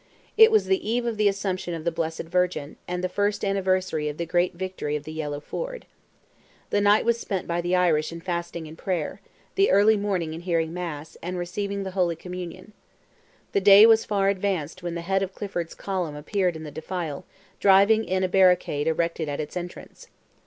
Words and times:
It 0.35 0.49
was 0.49 0.65
the 0.65 0.89
eve 0.89 1.05
of 1.05 1.17
the 1.17 1.27
Assumption 1.27 1.75
of 1.75 1.83
the 1.83 1.91
Blessed 1.91 2.23
Virgin, 2.23 2.75
and 2.87 3.03
the 3.03 3.07
first 3.07 3.45
anniversary 3.45 4.09
of 4.09 4.17
the 4.17 4.25
great 4.25 4.55
victory 4.55 4.95
of 4.95 5.03
the 5.03 5.13
Yellow 5.13 5.39
Ford. 5.39 5.85
The 6.71 6.81
night 6.81 7.05
was 7.05 7.19
spent 7.19 7.45
by 7.47 7.61
the 7.61 7.75
Irish 7.75 8.11
in 8.11 8.19
fasting 8.19 8.67
and 8.67 8.75
prayer, 8.75 9.21
the 9.53 9.69
early 9.69 9.95
morning 9.97 10.33
in 10.33 10.41
hearing 10.41 10.73
Mass, 10.73 11.17
and 11.21 11.37
receiving 11.37 11.83
the 11.83 11.91
Holy 11.91 12.15
Communion. 12.15 12.73
The 13.51 13.61
day 13.61 13.85
was 13.85 14.03
far 14.03 14.29
advanced 14.29 14.81
when 14.81 14.95
the 14.95 15.01
head 15.01 15.21
of 15.21 15.35
Clifford's 15.35 15.75
column 15.75 16.15
appeared 16.15 16.55
in 16.55 16.63
the 16.63 16.71
defile, 16.71 17.23
driving 17.59 18.03
in 18.03 18.23
a 18.23 18.27
barricade 18.27 18.87
erected 18.87 19.29
at 19.29 19.39
its 19.39 19.55
entrance. 19.55 20.07